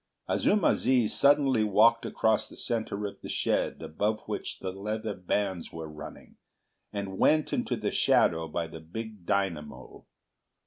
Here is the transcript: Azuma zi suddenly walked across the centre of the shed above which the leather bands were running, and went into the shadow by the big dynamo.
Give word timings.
Azuma 0.27 0.73
zi 0.73 1.07
suddenly 1.07 1.63
walked 1.63 2.07
across 2.07 2.49
the 2.49 2.55
centre 2.57 3.05
of 3.05 3.21
the 3.21 3.29
shed 3.29 3.83
above 3.83 4.19
which 4.25 4.57
the 4.57 4.71
leather 4.71 5.13
bands 5.13 5.71
were 5.71 5.87
running, 5.87 6.37
and 6.91 7.19
went 7.19 7.53
into 7.53 7.75
the 7.75 7.91
shadow 7.91 8.47
by 8.47 8.65
the 8.65 8.79
big 8.79 9.27
dynamo. 9.27 10.07